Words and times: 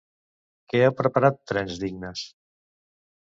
Què 0.71 0.79
ha 0.85 0.93
preparat 1.01 1.37
Trens 1.51 1.77
Dignes? 1.85 2.25